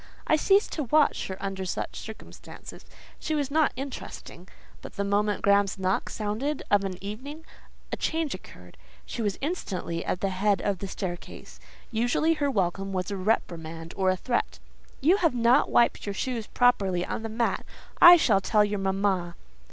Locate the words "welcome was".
12.49-13.11